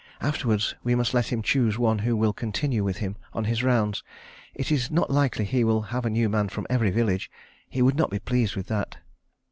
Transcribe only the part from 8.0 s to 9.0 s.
be pleased with that."